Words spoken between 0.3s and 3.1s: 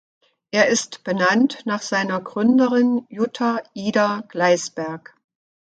Er ist benannt nach seiner Gründerin